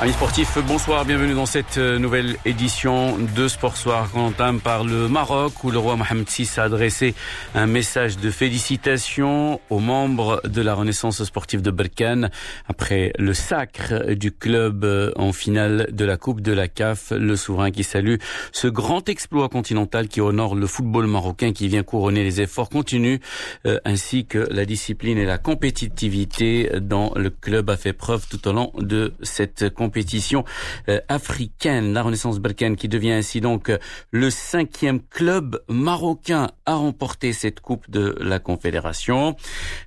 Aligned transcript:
Amis 0.00 0.12
sportifs, 0.12 0.58
bonsoir, 0.64 1.04
bienvenue 1.04 1.34
dans 1.34 1.44
cette 1.44 1.76
euh, 1.76 1.98
nouvelle 1.98 2.36
édition 2.44 3.18
de 3.34 3.48
Sport 3.48 3.76
Soir 3.76 4.08
qu'on 4.12 4.26
entame 4.26 4.60
par 4.60 4.84
le 4.84 5.08
Maroc 5.08 5.64
où 5.64 5.72
le 5.72 5.78
roi 5.78 5.96
Mohamed 5.96 6.28
VI 6.28 6.48
a 6.56 6.62
adressé 6.62 7.16
un 7.56 7.66
message 7.66 8.16
de 8.16 8.30
félicitations 8.30 9.60
aux 9.70 9.80
membres 9.80 10.40
de 10.44 10.62
la 10.62 10.74
Renaissance 10.74 11.24
sportive 11.24 11.62
de 11.62 11.72
Berkane 11.72 12.30
après 12.68 13.12
le 13.18 13.34
sacre 13.34 14.12
du 14.14 14.30
club 14.30 14.84
euh, 14.84 15.10
en 15.16 15.32
finale 15.32 15.88
de 15.90 16.04
la 16.04 16.16
Coupe 16.16 16.42
de 16.42 16.52
la 16.52 16.68
CAF, 16.68 17.10
le 17.10 17.34
souverain 17.34 17.72
qui 17.72 17.82
salue 17.82 18.18
ce 18.52 18.68
grand 18.68 19.08
exploit 19.08 19.48
continental 19.48 20.06
qui 20.06 20.20
honore 20.20 20.54
le 20.54 20.68
football 20.68 21.08
marocain 21.08 21.52
qui 21.52 21.66
vient 21.66 21.82
couronner 21.82 22.22
les 22.22 22.40
efforts 22.40 22.68
continus 22.68 23.18
euh, 23.66 23.80
ainsi 23.84 24.26
que 24.26 24.46
la 24.52 24.64
discipline 24.64 25.18
et 25.18 25.26
la 25.26 25.38
compétitivité 25.38 26.70
dont 26.80 27.12
le 27.16 27.30
club 27.30 27.68
a 27.68 27.76
fait 27.76 27.92
preuve 27.92 28.28
tout 28.28 28.46
au 28.46 28.52
long 28.52 28.70
de 28.78 29.12
cette 29.22 29.70
compétition 29.70 29.87
compétition 29.88 30.44
euh, 30.90 31.00
africaine, 31.08 31.94
la 31.94 32.02
Renaissance 32.02 32.40
Balkane, 32.40 32.76
qui 32.76 32.88
devient 32.88 33.12
ainsi 33.12 33.40
donc 33.40 33.70
euh, 33.70 33.78
le 34.10 34.28
cinquième 34.28 35.00
club 35.00 35.62
marocain 35.66 36.48
à 36.66 36.74
remporter 36.74 37.32
cette 37.32 37.60
Coupe 37.60 37.90
de 37.90 38.14
la 38.20 38.38
Confédération. 38.38 39.34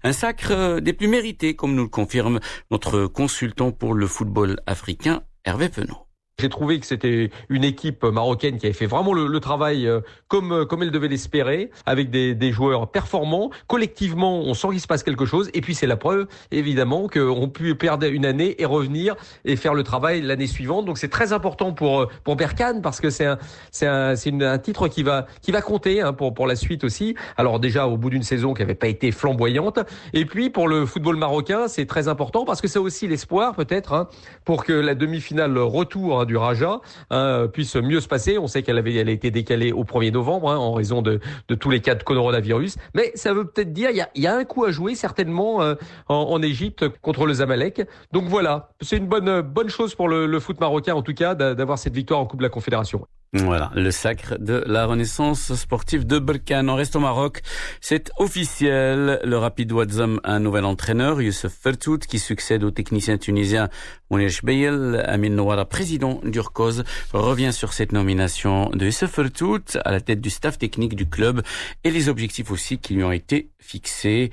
Un 0.03 0.11
sacre 0.11 0.53
euh, 0.53 0.79
des 0.79 0.93
plus 0.93 1.07
mérités, 1.07 1.55
comme 1.55 1.75
nous 1.75 1.83
le 1.83 1.89
confirme 1.89 2.39
notre 2.71 3.05
consultant 3.05 3.71
pour 3.71 3.93
le 3.93 4.07
football 4.07 4.59
africain, 4.65 5.21
Hervé 5.45 5.69
Penaud. 5.69 6.10
J'ai 6.41 6.49
trouvé 6.49 6.79
que 6.79 6.87
c'était 6.87 7.29
une 7.49 7.63
équipe 7.63 8.03
marocaine 8.03 8.57
qui 8.57 8.65
avait 8.65 8.73
fait 8.73 8.87
vraiment 8.87 9.13
le, 9.13 9.39
travail 9.39 9.87
euh, 9.87 10.01
comme 10.27 10.51
euh, 10.51 10.65
comme 10.65 10.81
elle 10.81 10.89
devait 10.89 11.07
l'espérer, 11.07 11.69
avec 11.85 12.09
des, 12.09 12.33
des, 12.33 12.51
joueurs 12.51 12.89
performants. 12.89 13.51
Collectivement, 13.67 14.39
on 14.39 14.55
sent 14.55 14.69
qu'il 14.71 14.79
se 14.79 14.87
passe 14.87 15.03
quelque 15.03 15.25
chose. 15.25 15.51
Et 15.53 15.61
puis 15.61 15.75
c'est 15.75 15.85
la 15.85 15.97
preuve, 15.97 16.27
évidemment, 16.49 17.07
qu'on 17.07 17.47
peut 17.49 17.75
perdre 17.75 18.07
une 18.07 18.25
année 18.25 18.59
et 18.59 18.65
revenir 18.65 19.15
et 19.45 19.55
faire 19.55 19.75
le 19.75 19.83
travail 19.83 20.21
l'année 20.21 20.47
suivante. 20.47 20.85
Donc 20.85 20.97
c'est 20.97 21.09
très 21.09 21.31
important 21.31 21.73
pour 21.73 22.07
pour 22.23 22.35
Berkane 22.35 22.81
parce 22.81 22.99
que 22.99 23.11
c'est 23.11 23.25
un 23.25 23.37
c'est 23.71 23.87
un 23.87 24.15
un 24.41 24.57
titre 24.57 24.87
qui 24.87 25.03
va 25.03 25.27
qui 25.41 25.51
va 25.51 25.61
compter 25.61 26.01
hein, 26.01 26.13
pour 26.13 26.33
pour 26.33 26.47
la 26.47 26.55
suite 26.55 26.83
aussi. 26.83 27.15
Alors 27.37 27.59
déjà 27.59 27.85
au 27.85 27.97
bout 27.97 28.09
d'une 28.09 28.23
saison 28.23 28.55
qui 28.55 28.61
n'avait 28.61 28.73
pas 28.73 28.87
été 28.87 29.11
flamboyante. 29.11 29.79
Et 30.13 30.25
puis 30.25 30.49
pour 30.49 30.67
le 30.67 30.87
football 30.87 31.17
marocain, 31.17 31.67
c'est 31.67 31.85
très 31.85 32.07
important 32.07 32.45
parce 32.45 32.61
que 32.61 32.67
c'est 32.67 32.79
aussi 32.79 33.07
l'espoir 33.07 33.55
peut-être 33.55 33.93
hein, 33.93 34.07
pour 34.45 34.65
que 34.65 34.73
la 34.73 34.95
demi-finale 34.95 35.57
retour 35.57 36.19
hein, 36.19 36.25
du 36.31 36.37
Raja 36.37 36.79
hein, 37.09 37.47
puisse 37.51 37.75
mieux 37.75 37.99
se 37.99 38.07
passer. 38.07 38.37
On 38.37 38.47
sait 38.47 38.63
qu'elle 38.63 38.77
avait 38.77 38.97
a 38.99 39.11
été 39.11 39.31
décalée 39.31 39.71
au 39.71 39.83
1er 39.83 40.11
novembre 40.11 40.49
hein, 40.49 40.57
en 40.57 40.73
raison 40.73 41.01
de, 41.01 41.19
tous 41.59 41.69
les 41.69 41.81
cas 41.81 41.95
de 41.95 42.03
coronavirus. 42.03 42.77
Mais 42.95 43.11
ça 43.15 43.33
veut 43.33 43.45
peut-être 43.45 43.73
dire 43.73 43.89
il 43.91 44.21
y 44.21 44.27
a, 44.27 44.35
un 44.35 44.45
coup 44.45 44.63
à 44.63 44.71
jouer 44.71 44.95
certainement 44.95 45.61
euh, 45.61 45.75
en, 46.07 46.41
Égypte 46.41 46.87
contre 47.01 47.25
le 47.25 47.33
Zamalek. 47.33 47.83
Donc 48.13 48.25
voilà, 48.25 48.69
c'est 48.79 48.97
une 48.97 49.07
bonne 49.07 49.41
bonne 49.41 49.69
chose 49.69 49.93
pour 49.93 50.07
le 50.07 50.39
foot 50.39 50.59
marocain 50.59 50.95
en 50.95 51.01
tout 51.01 51.13
cas 51.13 51.35
d'avoir 51.35 51.77
cette 51.77 51.93
victoire 51.93 52.19
en 52.19 52.25
Coupe 52.25 52.39
de 52.39 52.45
la 52.45 52.49
Confédération. 52.49 53.05
Voilà, 53.33 53.71
le 53.75 53.91
sacre 53.91 54.37
de 54.39 54.61
la 54.67 54.85
renaissance 54.85 55.55
sportive 55.55 56.05
de 56.05 56.19
Berkane. 56.19 56.69
On 56.69 56.75
reste 56.75 56.97
au 56.97 56.99
Maroc. 56.99 57.41
C'est 57.79 58.11
officiel. 58.17 59.21
Le 59.23 59.37
Rapid 59.37 59.71
Wadzam 59.71 60.19
un 60.25 60.41
nouvel 60.41 60.65
entraîneur, 60.65 61.21
Youssef 61.21 61.53
Fertout, 61.53 61.99
qui 61.99 62.19
succède 62.19 62.61
au 62.65 62.71
technicien 62.71 63.17
tunisien 63.17 63.69
Mounish 64.09 64.43
Beyel. 64.43 65.01
Amin 65.07 65.29
Nouara, 65.29 65.63
président 65.63 66.19
d'Urkoz, 66.25 66.83
revient 67.13 67.53
sur 67.53 67.71
cette 67.71 67.93
nomination 67.93 68.69
de 68.71 68.83
Youssef 68.83 69.11
Fertout 69.11 69.63
à 69.85 69.91
la 69.93 70.01
tête 70.01 70.19
du 70.19 70.29
staff 70.29 70.57
technique 70.57 70.97
du 70.97 71.07
club 71.07 71.41
et 71.85 71.91
les 71.91 72.09
objectifs 72.09 72.51
aussi 72.51 72.79
qui 72.79 72.95
lui 72.95 73.05
ont 73.05 73.13
été 73.13 73.49
fixés. 73.59 74.31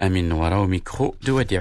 Amin 0.00 0.22
Nouara 0.22 0.60
au 0.60 0.66
micro 0.66 1.14
de 1.22 1.30
Wadi 1.30 1.58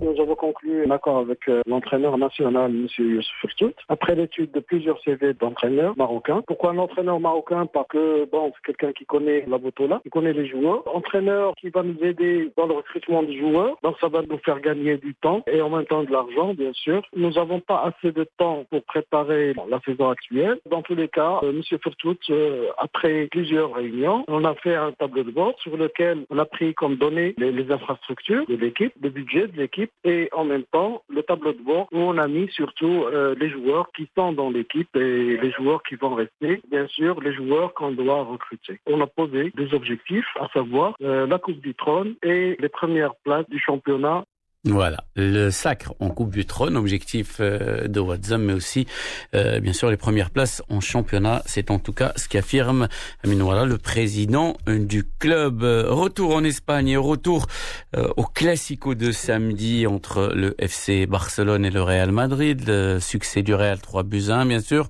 nous 0.00 0.20
avons 0.20 0.34
conclu 0.34 0.84
un 0.84 0.90
accord 0.90 1.18
avec 1.18 1.48
euh, 1.48 1.62
l'entraîneur 1.66 2.18
national, 2.18 2.70
M. 2.70 2.86
Youssef 2.98 3.32
Furtout, 3.40 3.72
après 3.88 4.14
l'étude 4.14 4.50
de 4.52 4.60
plusieurs 4.60 5.00
CV 5.02 5.34
d'entraîneurs 5.34 5.94
marocains. 5.96 6.42
Pourquoi 6.46 6.70
un 6.70 6.78
entraîneur 6.78 7.20
marocain 7.20 7.66
Parce 7.66 7.88
que, 7.88 8.28
bon, 8.30 8.52
c'est 8.54 8.72
quelqu'un 8.72 8.92
qui 8.92 9.06
connaît 9.06 9.44
la 9.46 9.58
Botola, 9.58 10.00
qui 10.02 10.10
connaît 10.10 10.32
les 10.32 10.46
joueurs. 10.46 10.82
Entraîneur 10.94 11.54
qui 11.60 11.70
va 11.70 11.82
nous 11.82 11.98
aider 12.02 12.50
dans 12.56 12.66
le 12.66 12.74
recrutement 12.74 13.22
des 13.22 13.38
joueurs, 13.38 13.76
donc 13.82 13.96
ça 14.00 14.08
va 14.08 14.22
nous 14.22 14.38
faire 14.38 14.60
gagner 14.60 14.96
du 14.96 15.14
temps 15.14 15.42
et 15.46 15.60
en 15.60 15.70
même 15.70 15.86
temps 15.86 16.02
de 16.02 16.10
l'argent, 16.10 16.54
bien 16.54 16.72
sûr. 16.72 17.02
Nous 17.14 17.30
n'avons 17.30 17.60
pas 17.60 17.84
assez 17.84 18.12
de 18.12 18.26
temps 18.36 18.64
pour 18.70 18.82
préparer 18.84 19.54
la 19.68 19.80
saison 19.80 20.10
actuelle. 20.10 20.58
Dans 20.70 20.82
tous 20.82 20.94
les 20.94 21.08
cas, 21.08 21.40
euh, 21.42 21.50
M. 21.50 21.62
Furtout, 21.82 22.16
euh, 22.30 22.68
après 22.78 23.28
plusieurs 23.30 23.74
réunions, 23.74 24.24
on 24.28 24.44
a 24.44 24.54
fait 24.54 24.74
un 24.74 24.92
tableau 24.92 25.22
de 25.22 25.30
bord 25.30 25.54
sur 25.60 25.76
lequel 25.76 26.24
on 26.30 26.38
a 26.38 26.44
pris 26.44 26.74
comme 26.74 26.96
données 26.96 27.34
les 27.38 27.70
infrastructures 27.70 28.46
de 28.46 28.56
l'équipe, 28.56 28.92
le 29.00 29.10
budget 29.10 29.48
de 29.48 29.56
l'équipe, 29.56 29.83
et 30.04 30.28
en 30.32 30.44
même 30.44 30.64
temps 30.64 31.02
le 31.08 31.22
tableau 31.22 31.52
de 31.52 31.62
bord 31.62 31.88
où 31.92 31.98
on 31.98 32.18
a 32.18 32.28
mis 32.28 32.48
surtout 32.50 33.04
euh, 33.04 33.34
les 33.38 33.50
joueurs 33.50 33.90
qui 33.92 34.08
sont 34.16 34.32
dans 34.32 34.50
l'équipe 34.50 34.94
et 34.96 35.36
les 35.36 35.50
joueurs 35.52 35.82
qui 35.82 35.96
vont 35.96 36.14
rester, 36.14 36.60
bien 36.70 36.86
sûr 36.88 37.20
les 37.20 37.32
joueurs 37.32 37.74
qu'on 37.74 37.92
doit 37.92 38.22
recruter. 38.22 38.78
On 38.86 39.00
a 39.00 39.06
posé 39.06 39.52
des 39.56 39.74
objectifs, 39.74 40.26
à 40.40 40.48
savoir 40.48 40.94
euh, 41.02 41.26
la 41.26 41.38
Coupe 41.38 41.60
du 41.60 41.74
Trône 41.74 42.14
et 42.22 42.56
les 42.58 42.68
premières 42.68 43.14
places 43.24 43.48
du 43.48 43.58
championnat 43.58 44.24
voilà, 44.66 45.04
le 45.14 45.50
sacre 45.50 45.92
en 46.00 46.08
Coupe 46.08 46.30
du 46.30 46.46
Trône, 46.46 46.78
objectif 46.78 47.36
euh, 47.40 47.86
de 47.86 48.00
Wadzam, 48.00 48.44
mais 48.44 48.54
aussi, 48.54 48.86
euh, 49.34 49.60
bien 49.60 49.74
sûr, 49.74 49.90
les 49.90 49.98
premières 49.98 50.30
places 50.30 50.62
en 50.70 50.80
championnat. 50.80 51.42
C'est 51.44 51.70
en 51.70 51.78
tout 51.78 51.92
cas 51.92 52.12
ce 52.16 52.28
qu'affirme 52.28 52.88
Amin 53.22 53.64
le 53.66 53.76
président 53.76 54.56
du 54.66 55.04
club. 55.04 55.62
Retour 55.62 56.34
en 56.34 56.44
Espagne 56.44 56.88
et 56.88 56.96
retour 56.96 57.46
euh, 57.94 58.08
au 58.16 58.24
Classico 58.24 58.94
de 58.94 59.12
samedi 59.12 59.86
entre 59.86 60.32
le 60.34 60.54
FC 60.58 61.04
Barcelone 61.04 61.66
et 61.66 61.70
le 61.70 61.82
Real 61.82 62.10
Madrid. 62.10 62.64
Le 62.66 63.00
succès 63.00 63.42
du 63.42 63.54
Real 63.54 63.78
3 63.80 64.02
buts 64.02 64.30
1, 64.30 64.46
bien 64.46 64.60
sûr. 64.60 64.88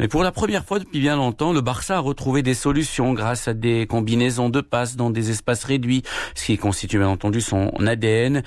Mais 0.00 0.08
pour 0.08 0.24
la 0.24 0.32
première 0.32 0.64
fois 0.64 0.80
depuis 0.80 0.98
bien 0.98 1.14
longtemps, 1.14 1.52
le 1.52 1.60
Barça 1.60 1.98
a 1.98 2.00
retrouvé 2.00 2.42
des 2.42 2.54
solutions 2.54 3.12
grâce 3.12 3.46
à 3.46 3.54
des 3.54 3.86
combinaisons 3.86 4.48
de 4.48 4.60
passes 4.60 4.96
dans 4.96 5.10
des 5.10 5.30
espaces 5.30 5.62
réduits, 5.62 6.02
ce 6.34 6.46
qui 6.46 6.58
constitue 6.58 6.98
bien 6.98 7.08
entendu 7.08 7.40
son 7.40 7.70
ADN. 7.86 8.42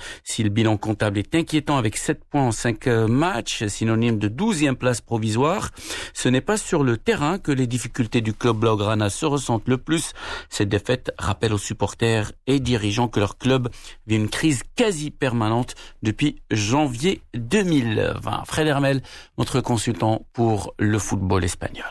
Comptable 0.74 1.18
est 1.18 1.32
inquiétant 1.36 1.76
avec 1.76 1.96
7 1.96 2.24
points 2.24 2.48
en 2.48 2.50
5 2.50 2.88
euh, 2.88 3.06
matchs, 3.06 3.64
synonyme 3.66 4.18
de 4.18 4.28
12e 4.28 4.74
place 4.74 5.00
provisoire. 5.00 5.70
Ce 6.12 6.28
n'est 6.28 6.40
pas 6.40 6.56
sur 6.56 6.82
le 6.82 6.96
terrain 6.96 7.38
que 7.38 7.52
les 7.52 7.68
difficultés 7.68 8.20
du 8.20 8.34
club 8.34 8.56
Blaugrana 8.56 9.08
se 9.08 9.24
ressentent 9.24 9.68
le 9.68 9.78
plus. 9.78 10.12
Cette 10.50 10.68
défaite 10.68 11.12
rappelle 11.18 11.52
aux 11.52 11.58
supporters 11.58 12.32
et 12.48 12.58
dirigeants 12.58 13.06
que 13.06 13.20
leur 13.20 13.38
club 13.38 13.68
vit 14.08 14.16
une 14.16 14.28
crise 14.28 14.64
quasi 14.74 15.12
permanente 15.12 15.76
depuis 16.02 16.42
janvier 16.50 17.22
2020. 17.34 18.42
Fred 18.46 18.66
Hermel, 18.66 19.02
notre 19.38 19.60
consultant 19.60 20.26
pour 20.32 20.74
le 20.80 20.98
football 20.98 21.44
espagnol. 21.44 21.84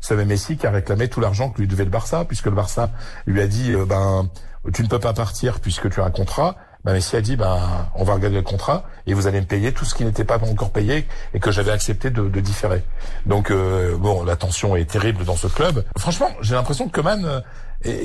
C'est 0.00 0.16
Messi 0.24 0.56
qui 0.56 0.66
a 0.66 0.70
réclamé 0.70 1.08
tout 1.08 1.20
l'argent 1.20 1.50
que 1.50 1.60
lui 1.60 1.68
devait 1.68 1.84
le 1.84 1.90
Barça, 1.90 2.24
puisque 2.24 2.46
le 2.46 2.52
Barça 2.52 2.90
lui 3.26 3.40
a 3.40 3.46
dit, 3.46 3.72
euh, 3.72 3.84
ben, 3.84 4.30
tu 4.74 4.82
ne 4.82 4.88
peux 4.88 4.98
pas 4.98 5.12
partir 5.12 5.60
puisque 5.60 5.90
tu 5.90 6.00
as 6.00 6.04
un 6.04 6.10
contrat 6.10 6.56
bah, 6.84 6.92
Messi 6.92 7.16
a 7.16 7.20
dit, 7.20 7.36
bah, 7.36 7.90
on 7.94 8.04
va 8.04 8.14
regarder 8.14 8.36
le 8.36 8.42
contrat 8.42 8.84
et 9.06 9.12
vous 9.12 9.26
allez 9.26 9.40
me 9.40 9.46
payer 9.46 9.72
tout 9.72 9.84
ce 9.84 9.94
qui 9.94 10.04
n'était 10.04 10.24
pas 10.24 10.38
encore 10.38 10.70
payé 10.70 11.06
et 11.34 11.40
que 11.40 11.50
j'avais 11.50 11.72
accepté 11.72 12.10
de, 12.10 12.28
de, 12.28 12.40
différer. 12.40 12.82
Donc 13.26 13.50
euh, 13.50 13.96
bon, 13.98 14.24
la 14.24 14.36
tension 14.36 14.76
est 14.76 14.90
terrible 14.90 15.24
dans 15.24 15.36
ce 15.36 15.46
club. 15.46 15.84
Franchement, 15.98 16.30
j'ai 16.40 16.54
l'impression 16.54 16.88
que 16.88 16.92
Coman 16.92 17.24
euh, 17.24 17.40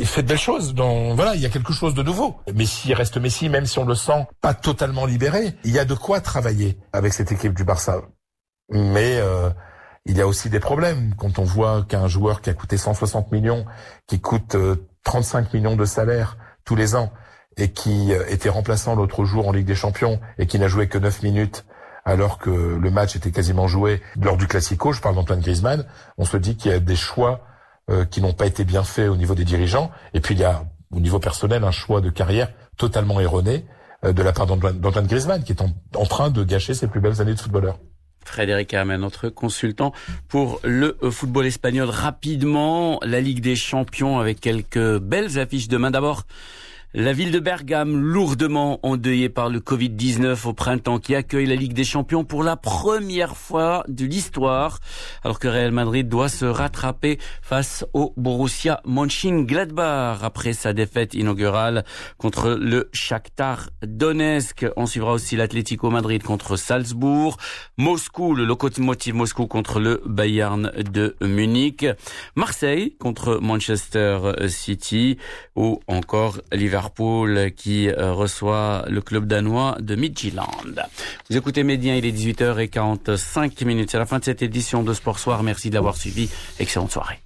fait 0.03 0.23
de 0.23 0.27
belles 0.27 0.37
choses. 0.37 0.73
Donc 0.73 1.15
voilà, 1.15 1.35
il 1.35 1.41
y 1.41 1.45
a 1.45 1.49
quelque 1.49 1.71
chose 1.71 1.93
de 1.93 2.03
nouveau. 2.03 2.37
Messi 2.53 2.93
reste 2.93 3.17
Messi, 3.17 3.47
même 3.47 3.65
si 3.65 3.79
on 3.79 3.85
le 3.85 3.95
sent 3.95 4.27
pas 4.41 4.53
totalement 4.53 5.05
libéré. 5.05 5.55
Il 5.63 5.71
y 5.71 5.79
a 5.79 5.85
de 5.85 5.93
quoi 5.93 6.19
travailler 6.19 6.77
avec 6.91 7.13
cette 7.13 7.31
équipe 7.31 7.53
du 7.53 7.63
Barça. 7.63 8.01
Mais 8.69 9.19
euh, 9.19 9.49
il 10.05 10.17
y 10.17 10.21
a 10.21 10.27
aussi 10.27 10.49
des 10.49 10.59
problèmes 10.59 11.15
quand 11.15 11.39
on 11.39 11.43
voit 11.43 11.83
qu'un 11.87 12.07
joueur 12.07 12.41
qui 12.41 12.49
a 12.49 12.53
coûté 12.53 12.75
160 12.75 13.31
millions, 13.31 13.65
qui 14.07 14.19
coûte 14.19 14.57
35 15.03 15.53
millions 15.53 15.77
de 15.77 15.85
salaire 15.85 16.37
tous 16.65 16.75
les 16.75 16.95
ans, 16.95 17.13
et 17.57 17.71
qui 17.71 18.13
euh, 18.13 18.23
était 18.29 18.49
remplaçant 18.49 18.95
l'autre 18.95 19.25
jour 19.25 19.47
en 19.47 19.51
Ligue 19.51 19.65
des 19.65 19.75
Champions 19.75 20.19
et 20.37 20.47
qui 20.47 20.59
n'a 20.59 20.67
joué 20.67 20.87
que 20.87 20.97
9 20.97 21.23
minutes 21.23 21.65
alors 22.05 22.37
que 22.37 22.51
le 22.51 22.91
match 22.91 23.15
était 23.15 23.31
quasiment 23.31 23.67
joué 23.67 24.01
lors 24.21 24.37
du 24.37 24.47
Classico, 24.47 24.91
je 24.91 25.01
parle 25.01 25.15
d'Antoine 25.15 25.41
Griezmann, 25.41 25.85
on 26.17 26.25
se 26.25 26.37
dit 26.37 26.55
qu'il 26.55 26.71
y 26.71 26.73
a 26.73 26.79
des 26.79 26.95
choix 26.95 27.41
euh, 27.89 28.05
qui 28.05 28.21
n'ont 28.21 28.33
pas 28.33 28.45
été 28.45 28.63
bien 28.63 28.83
faits 28.83 29.09
au 29.09 29.15
niveau 29.15 29.33
des 29.33 29.43
dirigeants, 29.43 29.91
et 30.13 30.21
puis 30.21 30.35
il 30.35 30.41
y 30.41 30.43
a 30.43 30.65
au 30.91 30.99
niveau 30.99 31.19
personnel 31.19 31.63
un 31.63 31.71
choix 31.71 32.01
de 32.01 32.09
carrière 32.09 32.49
totalement 32.77 33.19
erroné 33.19 33.65
euh, 34.03 34.13
de 34.13 34.21
la 34.21 34.33
part 34.33 34.45
d'Antoine 34.45 35.07
Griezmann, 35.07 35.43
qui 35.43 35.51
est 35.51 35.61
en, 35.61 36.05
train 36.05 36.29
de 36.29 36.43
gâcher 36.43 36.75
ses 36.75 36.87
plus 36.87 36.99
belles 36.99 37.21
années 37.21 37.33
de 37.33 37.39
footballeur. 37.39 37.79
Frédéric 38.23 38.73
Hermen, 38.73 39.01
notre 39.01 39.29
consultant 39.29 39.93
pour 40.27 40.59
le 40.63 40.97
football 41.11 41.45
espagnol. 41.45 41.89
Rapidement, 41.89 42.99
la 43.03 43.21
Ligue 43.21 43.41
des 43.41 43.55
Champions 43.55 44.19
avec 44.19 44.39
quelques 44.39 44.97
belles 44.97 45.37
affiches 45.37 45.67
demain. 45.67 45.91
D'abord, 45.91 46.23
La 46.97 47.11
ville 47.11 47.31
de 47.31 47.39
Bergame, 47.39 47.99
lourdement 47.99 48.79
endeuillée 48.81 49.27
par 49.27 49.49
le 49.49 49.59
Covid-19 49.59 50.47
au 50.47 50.53
printemps, 50.53 50.97
qui 50.97 51.13
accueille 51.13 51.45
la 51.45 51.55
Ligue 51.55 51.73
des 51.73 51.83
Champions 51.83 52.23
pour 52.23 52.41
la 52.41 52.55
première 52.55 53.35
fois 53.35 53.83
de 53.89 54.05
l'histoire, 54.05 54.79
alors 55.21 55.37
que 55.37 55.49
Real 55.49 55.73
Madrid 55.73 56.07
doit 56.07 56.29
se 56.29 56.45
rattraper 56.45 57.19
face 57.41 57.85
au 57.91 58.13
Borussia 58.15 58.79
Mönchengladbach 58.85 60.23
après 60.23 60.53
sa 60.53 60.71
défaite 60.71 61.15
inaugurale 61.15 61.83
contre 62.17 62.51
le 62.51 62.89
Shakhtar 62.93 63.71
Donetsk. 63.85 64.65
On 64.77 64.85
suivra 64.85 65.11
aussi 65.11 65.35
l'Atlético 65.35 65.89
Madrid 65.89 66.23
contre 66.23 66.55
Salzbourg, 66.55 67.35
Moscou, 67.75 68.35
le 68.35 68.45
Lokomotiv 68.45 69.15
Moscou 69.15 69.47
contre 69.47 69.81
le 69.81 70.01
Bayern 70.05 70.71
de 70.77 71.17
Munich, 71.19 71.85
Marseille 72.37 72.95
contre 73.01 73.39
Manchester 73.41 74.47
City 74.47 75.17
ou 75.57 75.81
encore 75.87 76.39
Liverpool 76.53 76.84
qui 77.55 77.89
euh, 77.89 78.13
reçoit 78.13 78.85
le 78.87 79.01
club 79.01 79.25
danois 79.27 79.77
de 79.79 79.95
Midtjylland. 79.95 80.45
Vous 81.29 81.37
écoutez 81.37 81.63
Médien, 81.63 81.95
il 81.95 82.05
est 82.05 82.11
18h45 82.11 83.65
minutes. 83.65 83.91
C'est 83.91 83.97
la 83.97 84.05
fin 84.05 84.19
de 84.19 84.23
cette 84.23 84.41
édition 84.41 84.83
de 84.83 84.93
Sport 84.93 85.19
Soir. 85.19 85.43
Merci 85.43 85.69
de 85.69 85.75
l'avoir 85.75 85.95
suivi. 85.97 86.29
Excellente 86.59 86.91
soirée. 86.91 87.24